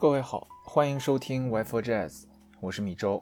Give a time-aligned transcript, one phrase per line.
[0.00, 2.22] 各位好，欢迎收听 Wi-Fi Jazz，
[2.60, 3.20] 我是米周。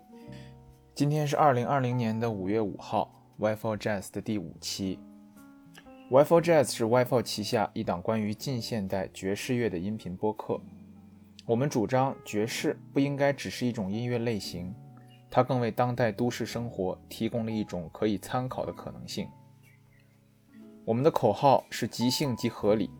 [0.94, 4.98] 今天是二零二零年的五月五号，Wi-Fi Jazz 的第五期。
[6.10, 10.60] Wi-Fi Jazz 是 Wi-Fi 旗下一档关于近现代爵士乐的音频播客。
[11.46, 14.74] 我们主张爵士不应该只是一种音乐类型，
[15.30, 19.26] 它更为当代都市生活提供了一种可以参考的可能性。
[20.84, 22.90] 我们的口号是即兴即合理。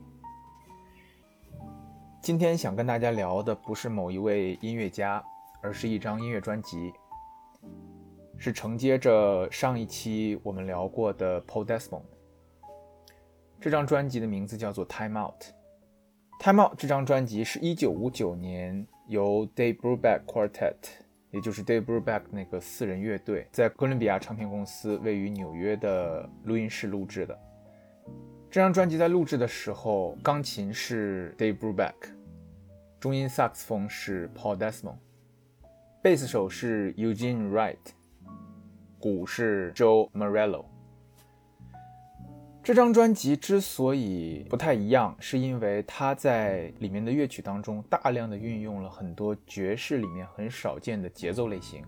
[2.27, 5.23] 今天想跟大家聊的不是某一位音乐家，
[5.63, 6.93] 而是一张音乐专辑，
[8.37, 12.03] 是承接着上一期我们聊过的 Paul Desmond。
[13.61, 15.41] 这张专辑的名字叫做《Time Out》。
[16.45, 20.75] 《Time Out》这张专辑是一九五九年由 Dave Brubeck Quartet，
[21.31, 27.39] 也就是 Dave Brubeck 那个四人乐队，在哥伦比亚唱片公司位于纽约的录音室录制的。
[28.51, 31.95] 这张专辑在录制的时候，钢琴是 Dave Brubeck，
[32.99, 34.97] 中音萨克斯风是 Paul Desmond，
[36.03, 37.77] 贝斯手是 Eugene Wright，
[38.99, 40.65] 鼓是 Joe Morello。
[42.63, 51.85] 这张专辑之所以不太一样，是因为它在里面的乐曲当中大量的运用了很多爵士里面很少见的节奏类型，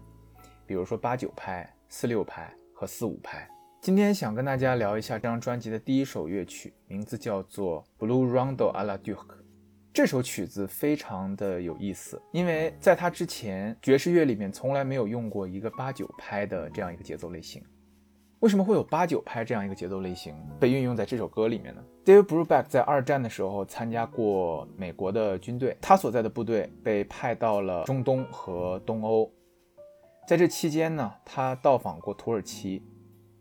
[0.66, 3.48] 比如说八九拍、四六拍和四五拍。
[3.80, 9.14] 今天想跟大家聊一下这张专辑的第一首乐曲，名字叫做《Blue Rondo a la Duke》。
[9.92, 17.62] 这首曲子非常的有意思，因为在它之前，爵士乐里面从来没有用过一个八九拍的这样一个节奏类型。
[18.40, 29.28] 为什么会有八九拍这样一个节奏类型被运用在这首歌里面呢？Dave Brubeck 在二战的时候参加过美国的军队，他所在的部队被派到了中东和东欧，
[30.28, 32.80] 在这期间呢，他到访过土耳其。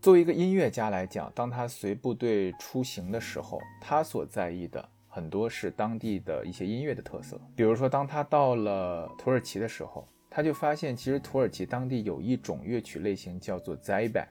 [0.01, 7.41] 作为一个音乐家来讲，当他随部队出行的时候，他所在意的很多是当地的一些音乐的特色。
[7.55, 14.27] 比如说，当他到了土耳其的时候，他就发现其实土耳其当地有一种乐曲类型叫做 Zybek。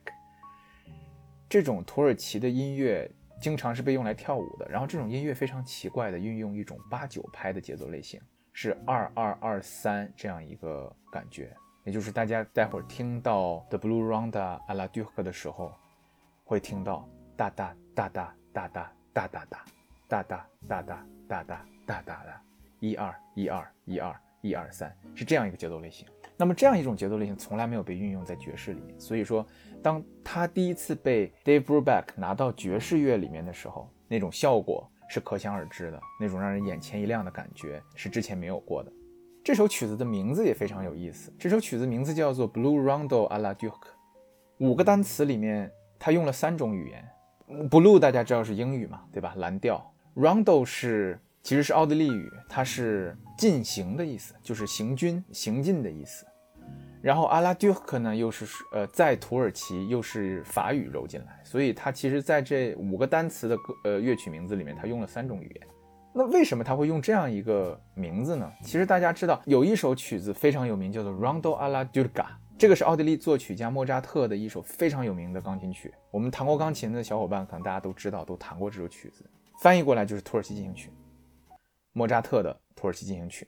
[1.48, 3.10] 这种土耳其的音乐
[3.40, 8.20] 经常是被用来跳舞的，然后这种音乐非常奇怪的运用一种八九拍的节奏类型，
[8.52, 15.72] 是二二二三这样一个感觉，也就是大家待会儿听到 The Blue Ronda a la Duke 的时候，
[16.44, 19.64] 会听到哒哒哒哒哒哒哒哒哒
[20.08, 22.42] 哒哒哒哒哒哒哒哒哒，
[22.80, 26.06] 一二一二一二一二三，是这样一个节奏类型。
[26.36, 29.44] 那么这样一种节奏类型从来没有被运用在爵士里，所以说，
[29.82, 38.92] 当他第一次被 Dave Brubeck 拿到爵士乐里面的时候，那种效果是可想而知的，那种让人眼前一亮的感觉是之前没有过的。
[39.42, 43.88] 这首曲子的名字也非常有意思，这首曲子名字叫做 Blue Rondo a la Duke，
[44.58, 47.08] 五个单词里面他用了三种语言
[47.70, 49.34] ，Blue 大家知道是英语嘛，对吧？
[49.38, 51.20] 蓝调，Rondo 是。
[51.42, 56.26] 其实是奥地利语，它是进行的意思，就是行军、行进的意思。
[57.00, 65.68] 然后阿拉杜克呢，又是呃在土耳其，又是法语揉进来，所以它其实在这五个单词的歌呃乐曲名字里面，它用了三种语言。
[66.12, 68.52] 那为什么它会用这样一个名字呢？
[68.64, 72.26] 其实大家知道，有一首曲子非常有名，叫做 Rondo alla Durga，
[72.58, 75.94] 这个是奥地利作曲家莫扎特的一首非常有名的钢琴曲。
[76.10, 79.24] 我们弹过钢琴的小伙伴，可能大家都知道，都弹过这首曲子，
[79.58, 80.90] 翻译过来就是土耳其进行曲。
[81.92, 83.44] 莫扎特的《土耳其进行曲》。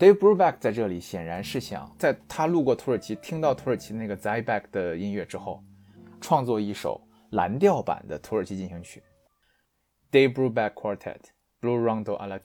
[0.00, 5.62] Dave Bruback 在这里显然是想在他路过土耳其，听到土耳其那个 Zayback 的音乐之后，
[6.22, 9.02] 创作一首蓝调版的土耳其进行曲。
[10.10, 11.20] ，Dave Bruback Quartet
[11.60, 12.38] Blue Rondo a la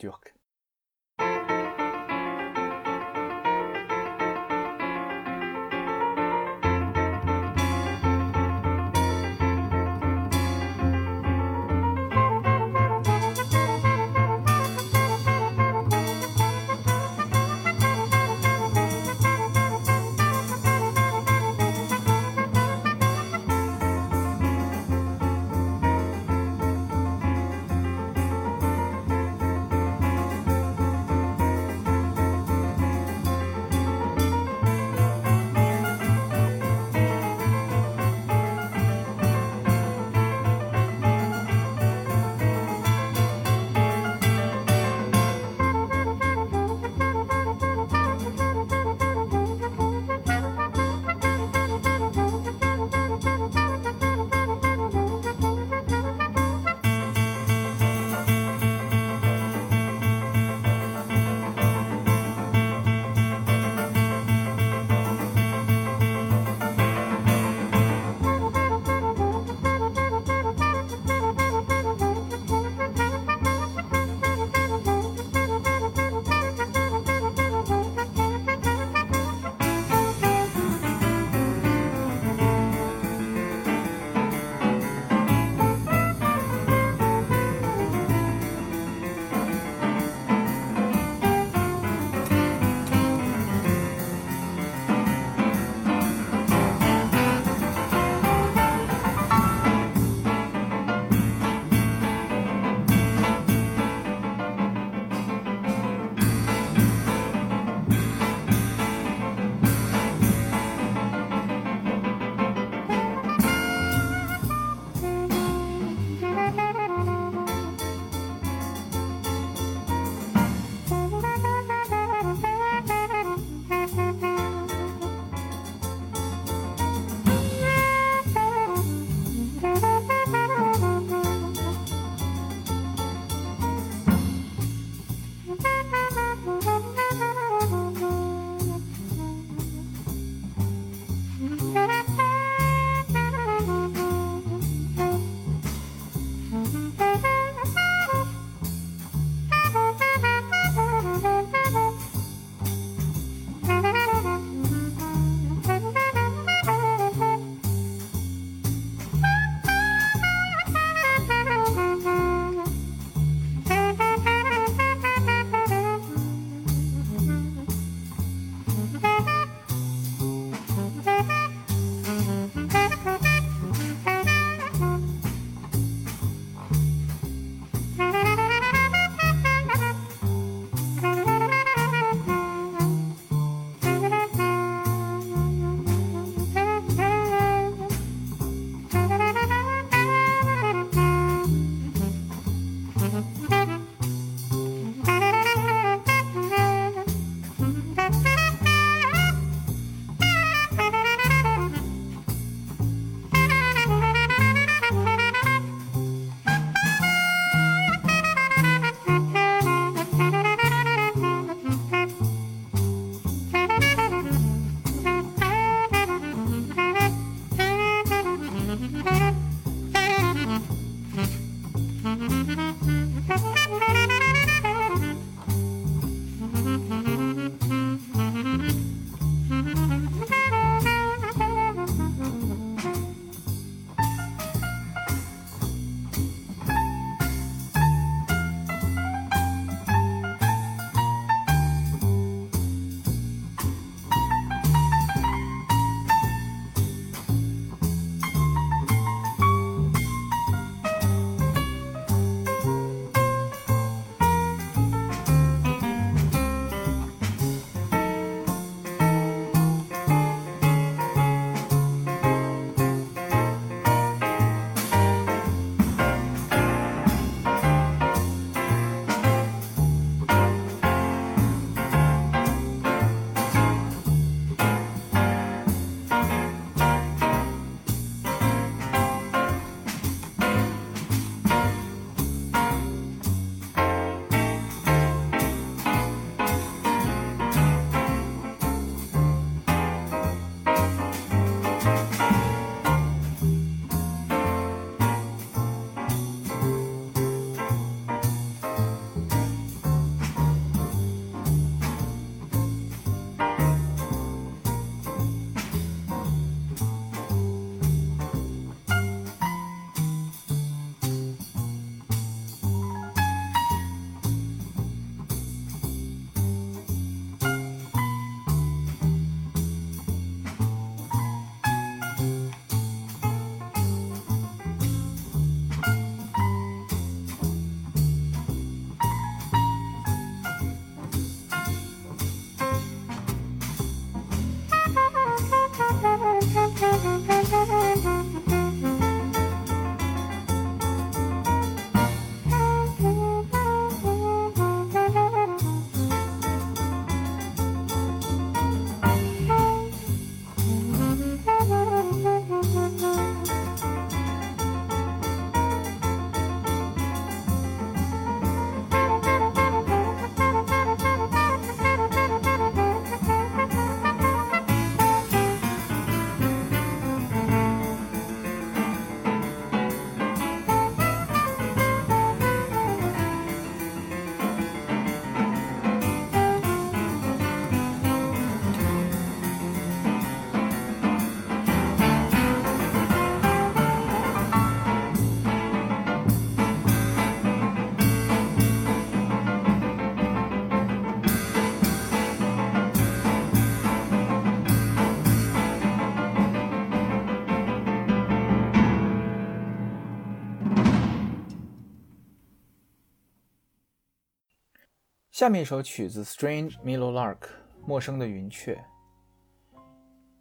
[405.36, 407.36] 下面一首曲子《Strange Meadow Lark》
[407.84, 408.82] 陌生的云雀。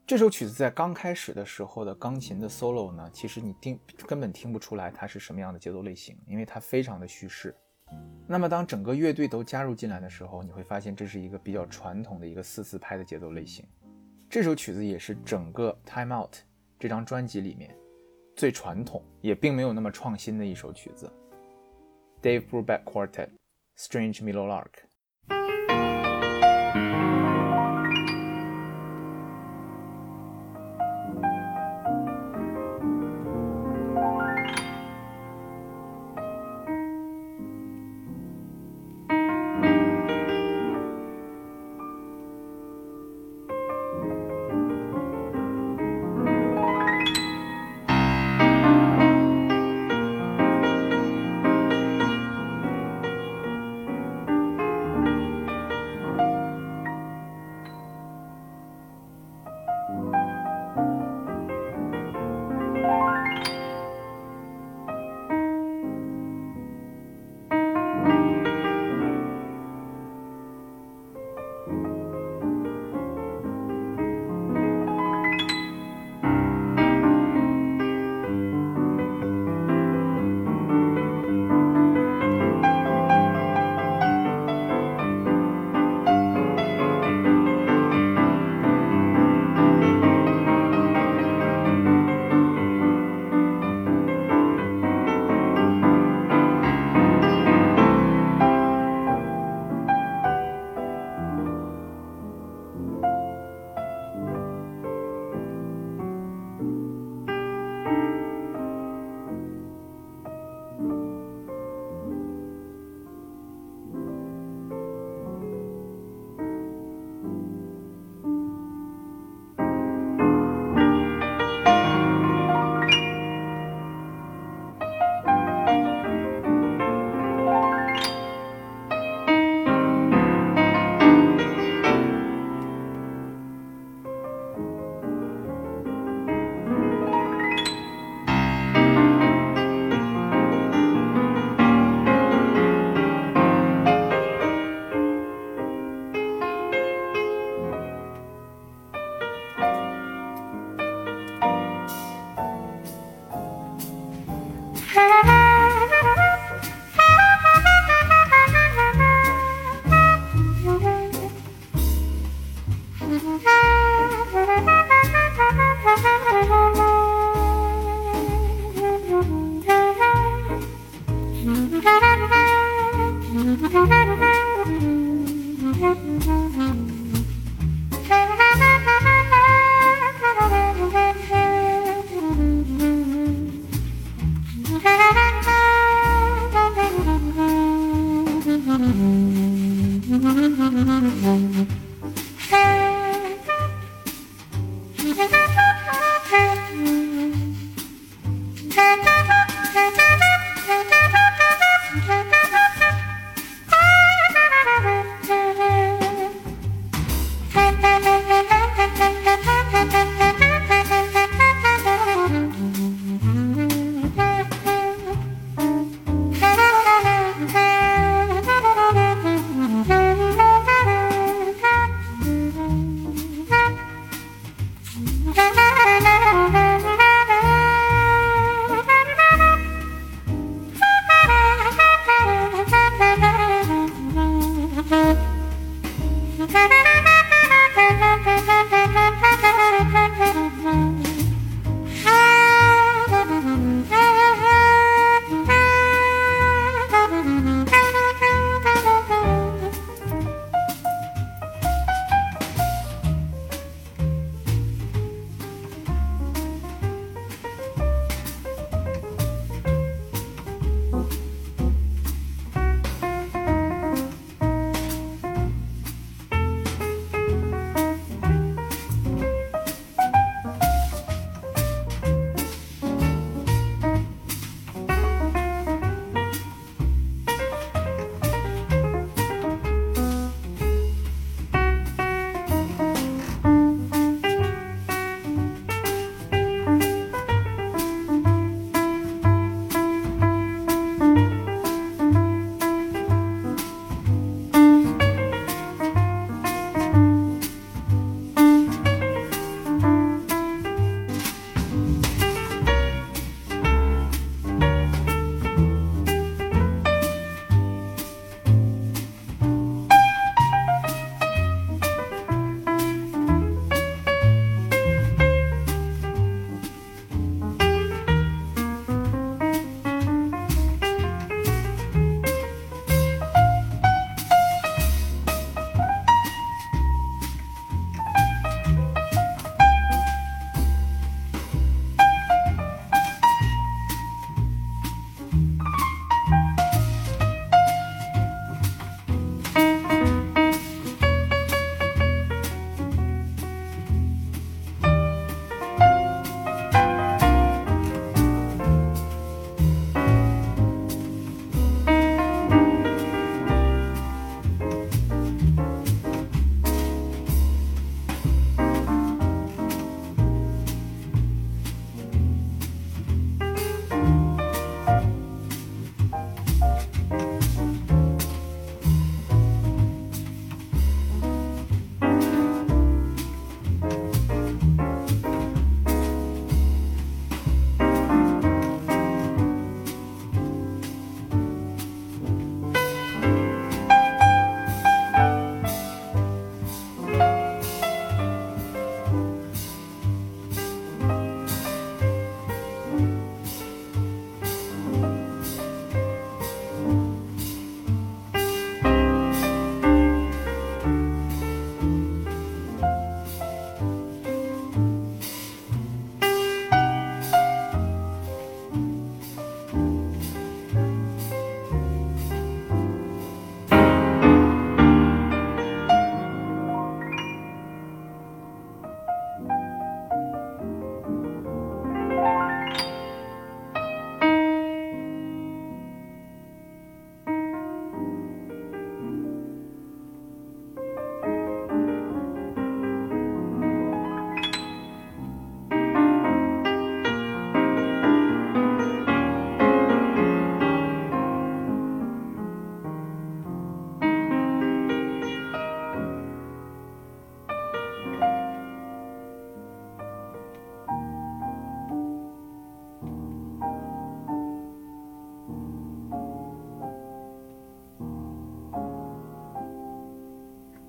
[0.07, 7.53] 这首曲子在刚开始的时候的钢琴的 solo 呢，其实你听根本听不出来它是什么样的节奏类型，因为它非常的叙事。
[8.25, 13.67] 那么当整个乐队都加入进来的时候，你会发现这是一个比较传统的一个四四拍的节奏类型。
[14.29, 16.35] 这首曲子也是整个《Time Out》
[16.79, 17.75] 这张专辑里面
[18.33, 21.11] 最传统，也并没有那么创新的一首曲子。
[22.21, 23.27] Dave Brubeck Quartet。
[23.75, 24.87] Strange Middle Arc.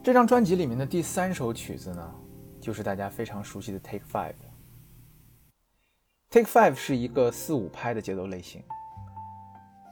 [0.07, 2.15] 这张专辑里面的第三首曲子呢，
[2.61, 4.31] 就是大家非常熟悉的《Take Five》。
[6.31, 8.63] 《Take Five》是一个四五拍的节奏类型，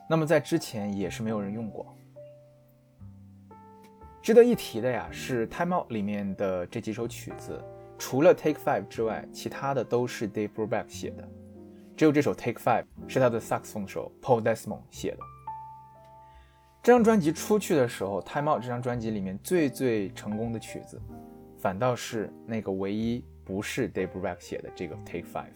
[0.08, 1.92] 那么在之前也是没有人用过。
[4.22, 7.60] 值得一提的呀，是《Time Out》里面的这几首曲子，
[7.98, 11.28] 除了《Take Five》之外，其他的都是 Dave Brubeck 写的，
[11.96, 15.18] 只有这首《Take Five》是他的萨克斯风手 Paul Desmond 写的。
[16.84, 21.00] 这张专辑出去的时候，《Time Out》这张专辑里面最最成功的曲子，
[21.56, 25.46] 反倒是那个唯一不是 Dave Brubeck 写的这个《Take Five》。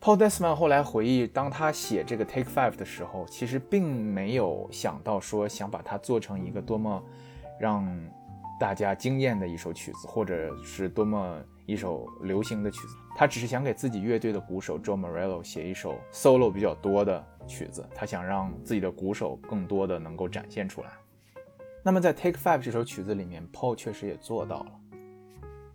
[0.00, 7.02] Paul Desmond 后来回忆，当他写这个《Take Five》的时候，其实并没有想到说想把它做成一个多么
[7.58, 7.84] 让
[8.58, 12.94] 大家惊艳的一首曲子，或者是多么一首流行的曲子。
[13.14, 17.24] 他只是想给自己乐队的鼓手 Joe Morello 写一首 solo 比较多的。
[17.44, 20.90] 曲子，他想让自己的鼓手更多的能够展现出来。
[21.82, 24.72] 那么在《Take Five》这首曲子里面，Paul 确实也做到了。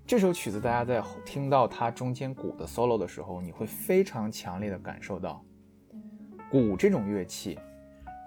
[0.06, 5.44] 这首曲子，大家在听到它中间鼓的 solo 的时候，你会非常强烈的感受到，
[6.50, 7.60] 鼓这种乐器，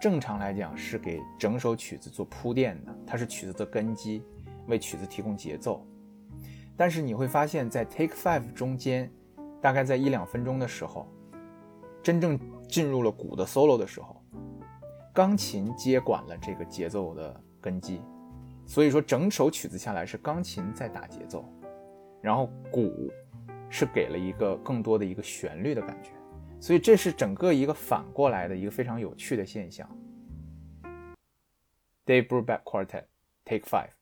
[0.02, 4.22] 正常来讲是给整首曲子做铺垫的，它是曲子的根基，
[4.70, 5.86] 为曲子提供节奏。
[6.76, 9.12] 但是你会发现在《Take Five》中间，
[9.60, 11.06] 大概在一两分钟的时候，
[12.02, 14.16] 真正进入了鼓的 solo 的时候，
[15.12, 18.00] 钢琴接管了这个节奏的根基，
[18.64, 21.44] 所以说整首曲子下来是钢琴在打节奏，
[22.22, 23.12] 然后鼓
[23.68, 26.12] 是给了一个更多的一个旋律的感觉，
[26.58, 29.86] 所以这是整个一个反过来的一个非常有趣的现象。
[32.06, 33.04] Dave Brubeck Quartet
[33.44, 33.99] Take Five。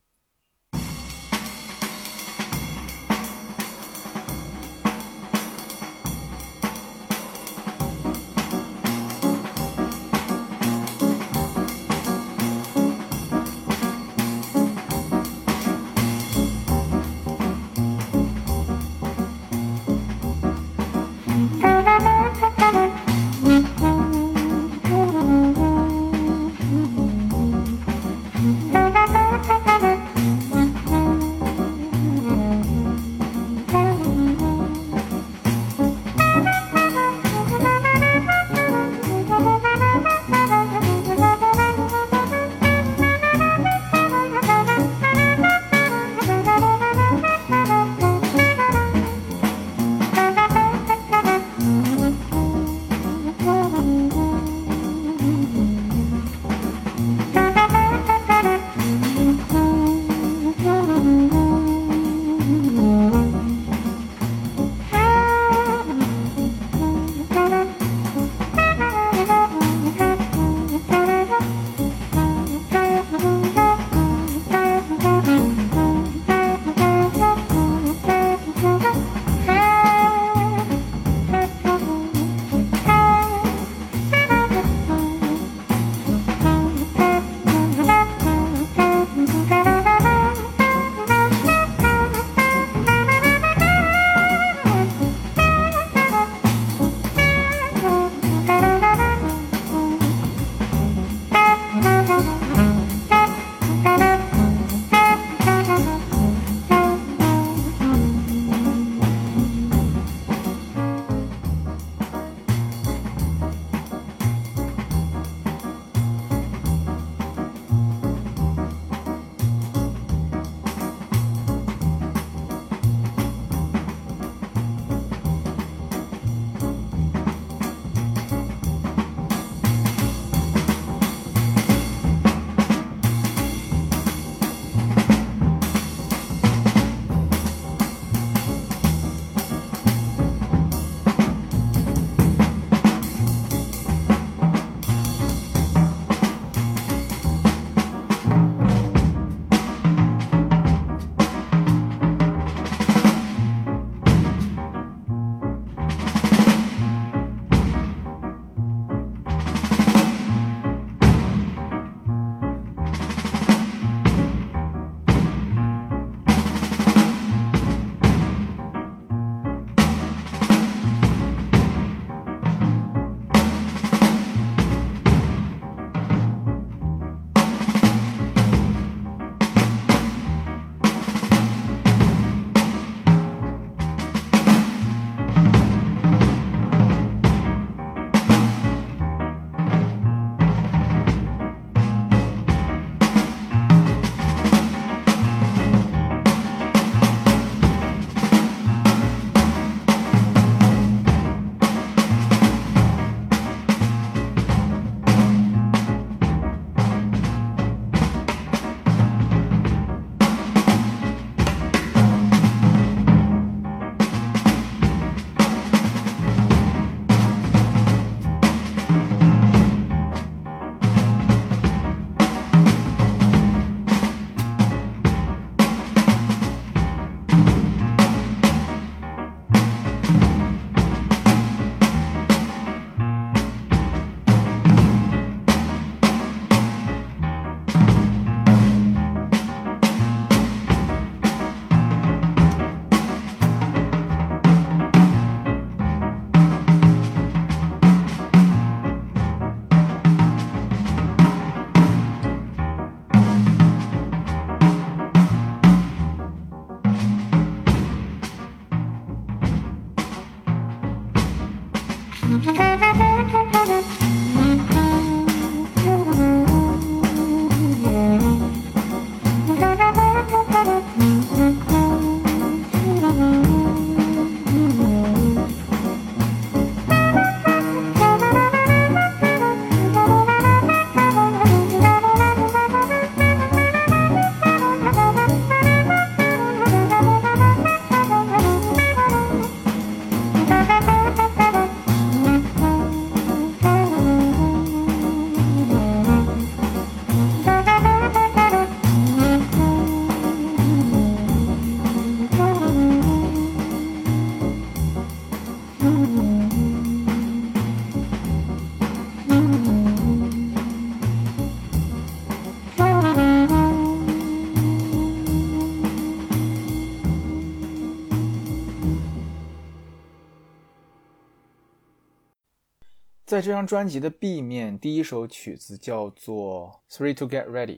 [323.38, 327.76] 在这张专辑的 B 面，第一首曲子叫做《Three to Get Ready》。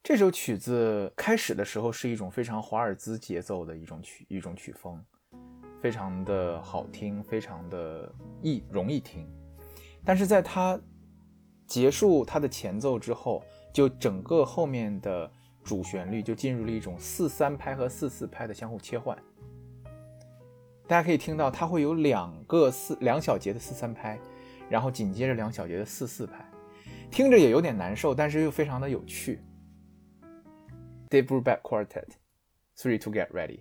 [0.00, 5.04] 这首曲子开始的时候是一种非常华尔兹节奏的一种曲一种曲风，
[5.82, 9.28] 非常的好听，非常的易容易听。
[10.04, 10.80] 但是在它
[11.66, 15.28] 结束它的前奏之后，就整个后面的
[15.64, 19.18] 主旋律就进入了一种四三拍和四四拍的相互切换。
[20.86, 24.16] 大家可以听到，它会有两个四两小节的四三拍。
[24.68, 26.44] 然后紧接着两小节的四四拍，
[27.10, 29.40] 听着也有点难受，但是又非常的有趣。
[31.08, 32.08] Dave b r u b a c k Quartet,
[32.76, 33.60] Three to Get Ready。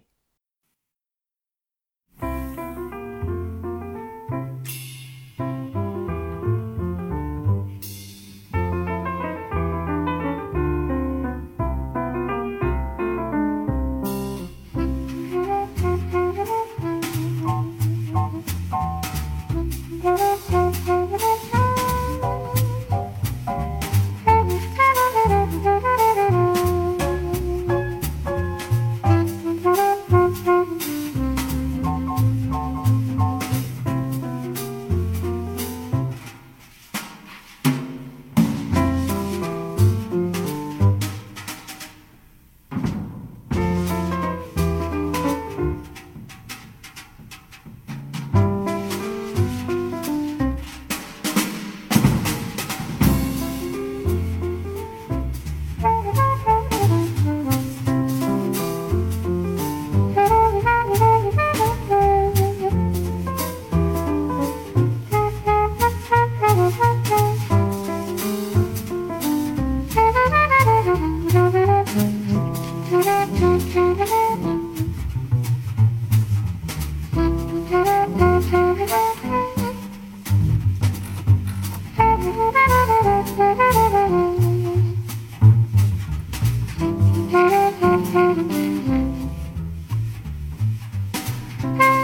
[91.66, 91.95] Hey.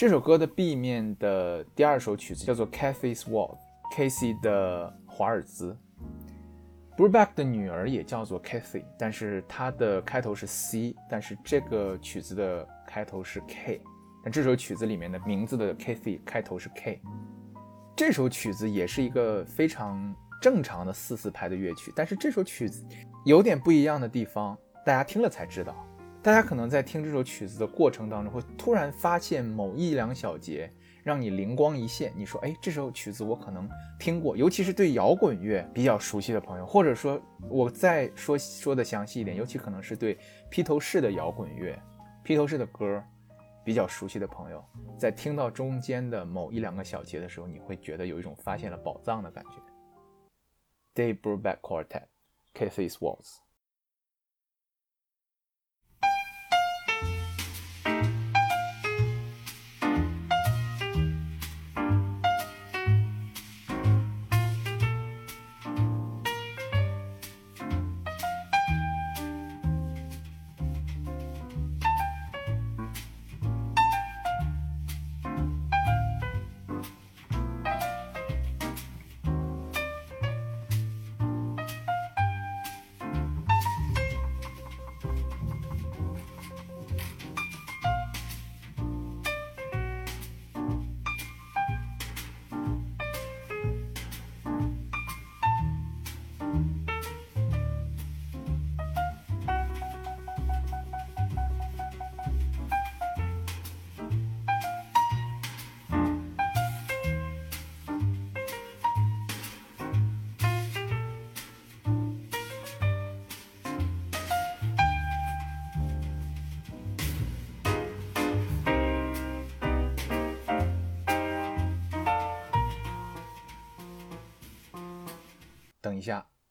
[0.00, 5.76] 这首歌的 B 面的第二首曲子叫做 Cathy's Waltz，Casey 的华尔兹。
[6.96, 13.82] Brubeck 的女儿也叫做 Cathy，但是她的开头是 C，但是这个曲子的开头是 K。
[14.24, 17.02] 那这首曲子里面的名字的 Cathy 开头是 K。
[17.94, 22.82] 这首曲子也是一个非常正常的四四拍的乐曲，但是这首曲子
[23.26, 25.76] 有点不一样的地方，大家听了才知道。
[26.22, 30.72] 大家可能在听这首曲子的过程当中，会突然发现某一两小节。
[31.02, 33.66] 让你灵光一现，你说，哎，这首曲子我可能
[33.98, 37.18] 听过，尤其是对摇滚乐比较熟悉的朋友，或者说，
[37.48, 40.18] 我再说说的详细一点，尤其可能是对
[40.50, 41.76] 披头士的摇滚乐、
[42.22, 43.02] 披头士的歌
[43.64, 44.62] 比较熟悉的朋友，
[44.98, 49.52] 在听到中间的某一两个小节的时候，你会觉得有一种发现了宝藏的感觉。
[50.94, 53.38] Dave Brubeck Quartet，Kathy Waltz。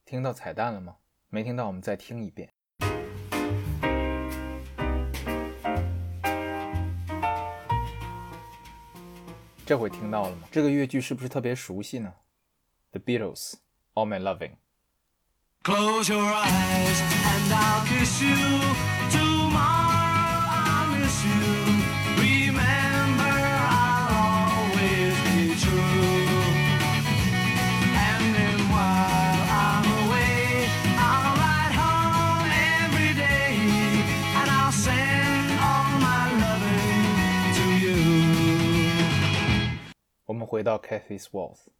[0.10, 0.96] 听到彩蛋了吗？
[1.30, 2.52] 没听到，我们再听一遍。
[9.68, 10.48] 这回听到了吗？
[10.50, 12.12] 这个乐句是不是特别熟悉呢
[12.90, 13.58] ？The Beatles,
[13.94, 14.56] All My Loving。
[15.62, 19.29] Close your eyes and I'll kiss you.
[40.60, 41.79] 回到 Kathy's Waltz。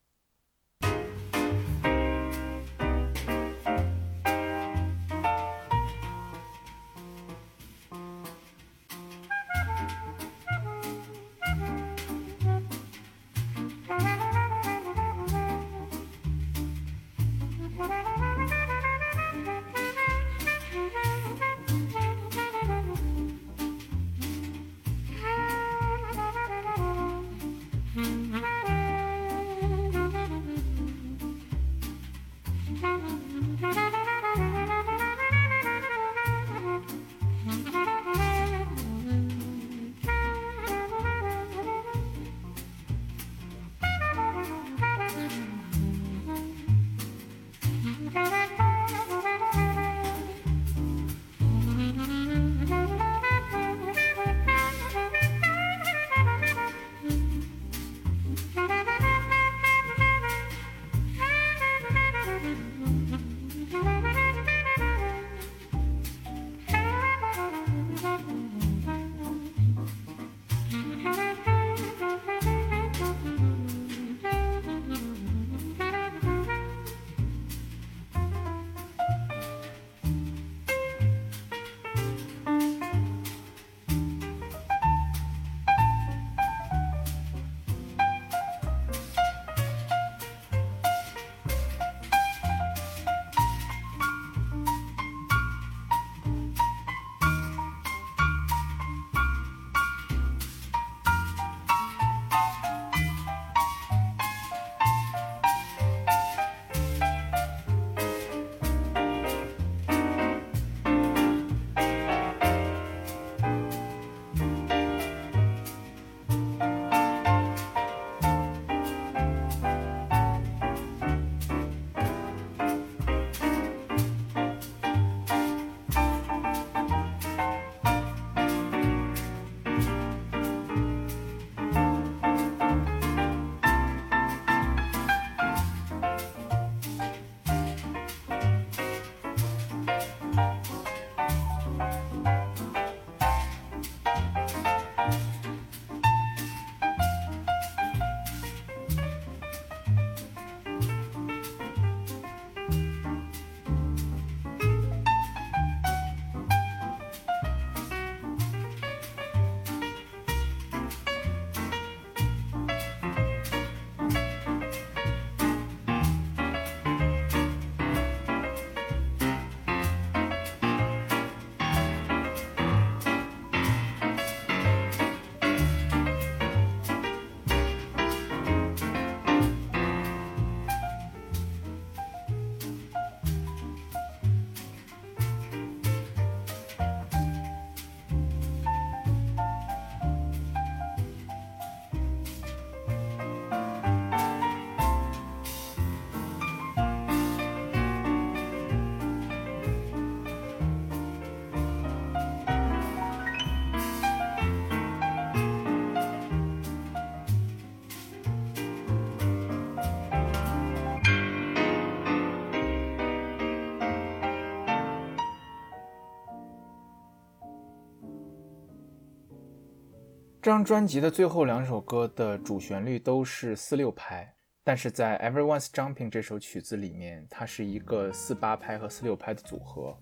[220.50, 224.34] 这张专辑的最后两首歌的主旋律都是四六拍，
[224.64, 229.96] 但是在 Everyone's Jumping 这首曲子里面，它是一个四八拍和四六拍的组合，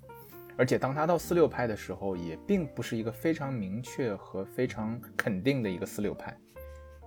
[0.58, 6.34] 而且当它到四六拍的时候，也并不是一个非常明确和非常肯定的一个四六拍。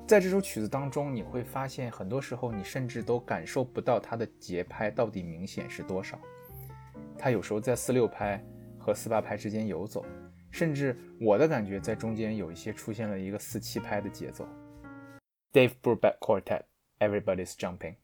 [0.06, 6.18] 在这首曲子当中，你会发现很多时候你甚至都感受不到它的节拍到底明显是多少，
[7.16, 8.44] 它有时候在四六拍
[8.78, 10.04] 和四八拍之间游走。
[10.50, 14.48] 甚至我的感觉在中间有一些出现了一个四七拍的节奏。
[15.52, 16.64] Dave Brubeck Quartet,
[16.98, 17.96] Everybody's Jumping。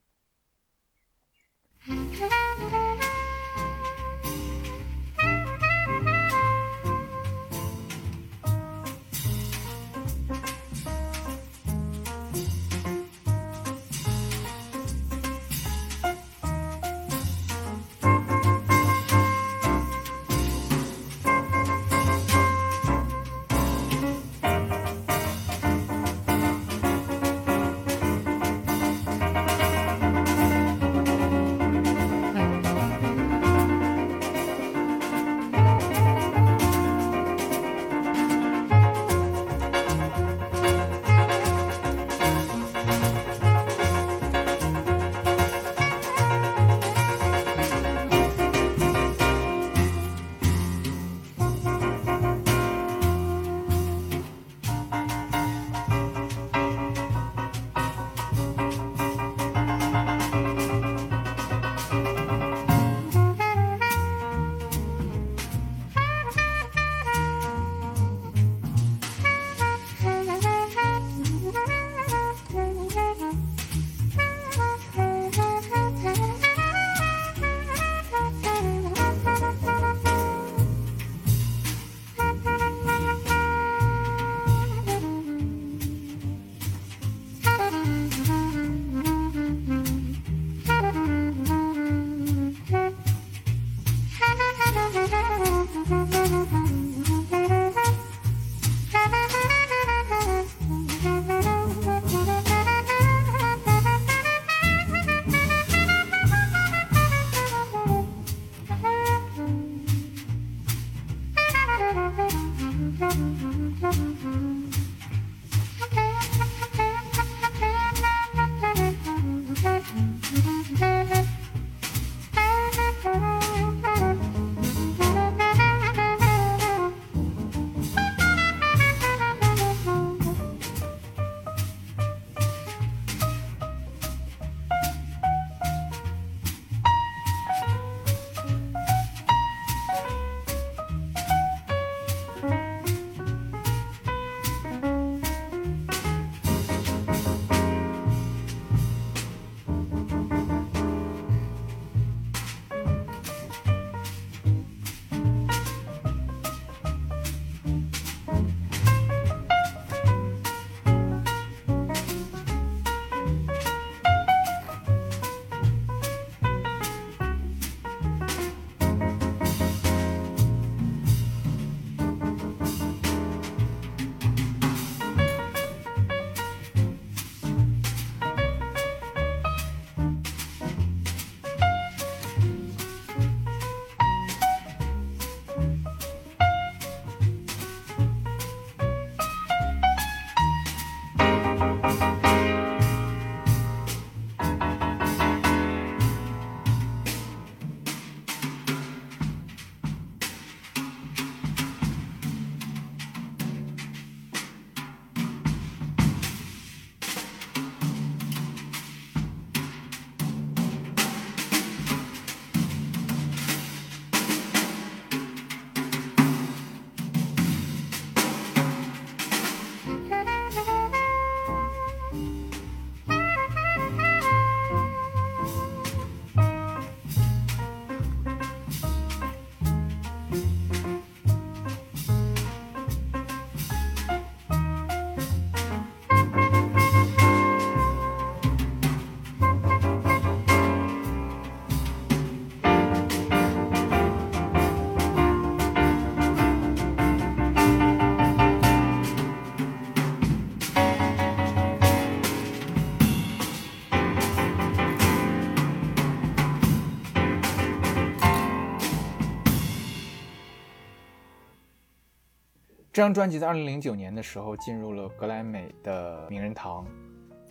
[262.97, 266.87] 这张专辑在2009年的时候进入了格莱美的名人堂，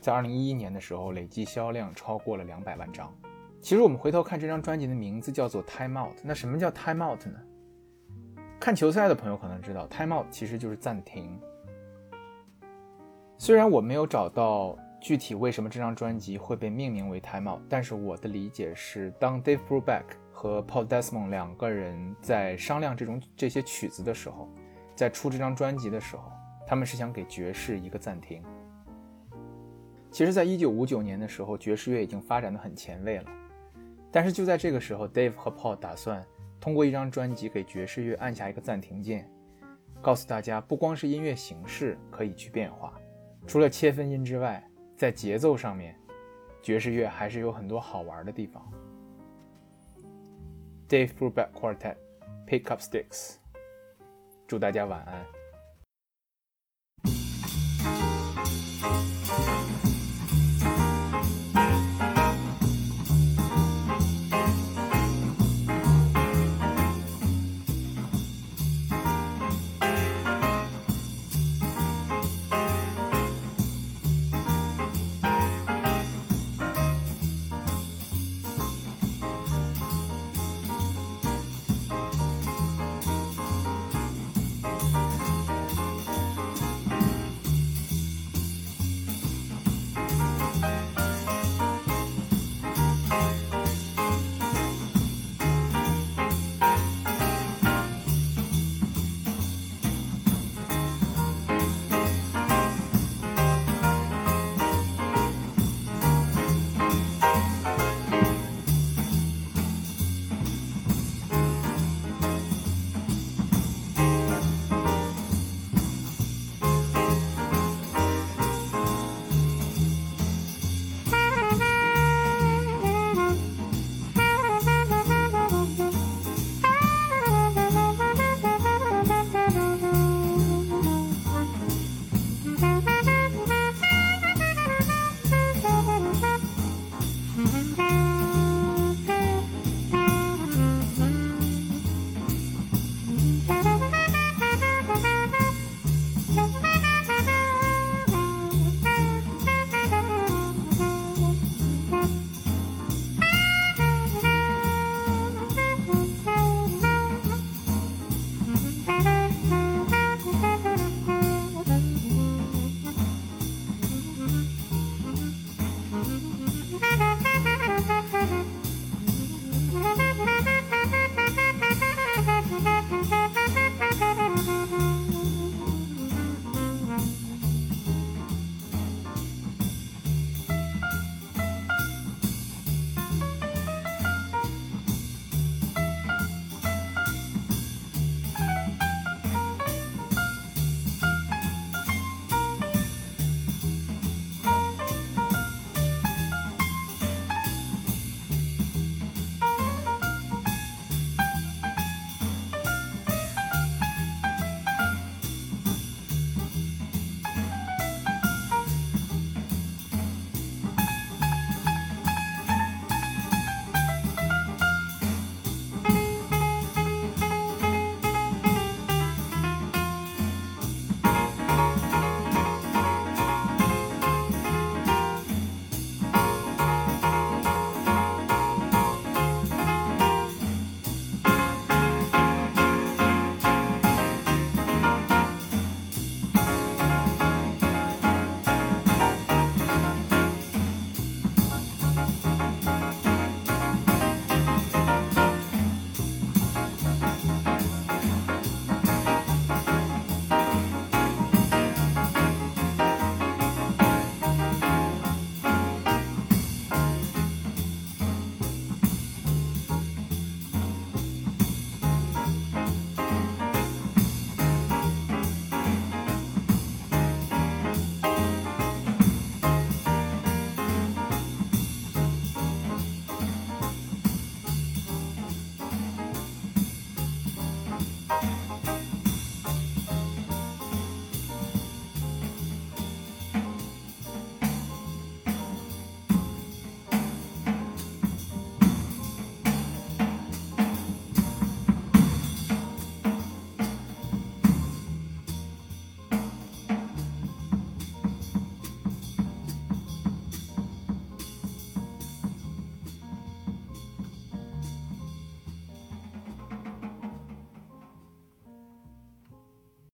[0.02, 3.14] 在2011年的时候累计销量超过了两百万张。
[3.62, 7.40] 其实我们回头看这张专辑的名字叫做 Time Out，那什么叫 Time Out 呢？
[8.60, 11.40] 看球赛的朋友可能知道，Time Out 其实就是暂停。
[13.38, 24.50] 虽然我没有找到具体为什么这张专辑会被命名为 Time Out，但是我的理解是，当 Dave Brubeck 和 Paul Desmond 两个人在商量这种这些曲子的时候。
[24.96, 26.32] 在出这张专辑的时候，
[26.66, 28.42] 他们是想给爵士一个暂停。
[30.10, 33.26] 其实，在一九五九年的时候，爵士乐已经发展的很前卫了。
[34.10, 36.26] 但是就在这个时候，Dave 和 Paul 打算
[36.62, 39.30] 通过一张专辑给爵士乐按下一个暂停键，
[40.02, 42.94] 告诉大家，不光是音乐形式可以去变化，
[43.46, 44.66] 除了切分音之外，
[44.96, 45.94] 在节奏上面，
[46.62, 48.66] 爵士乐还是有很多好玩的地方。
[50.88, 53.45] Dave Brubeck Quartet，Pick Up Sticks。
[54.48, 55.35] 祝大家晚安。